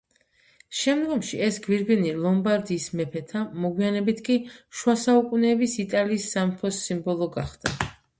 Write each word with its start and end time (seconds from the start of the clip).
შემდგომში 0.77 1.41
ეს 1.47 1.57
გვირგვინი 1.65 2.13
ლომბარდიის 2.21 2.87
მეფეთა, 3.01 3.41
მოგვიანებით 3.65 4.23
კი 4.29 4.37
შუასაუკუნეების 4.79 5.77
იტალიის 5.85 6.27
სამეფოს 6.33 6.81
სიმბოლო 6.87 7.29
გახდა. 7.37 7.75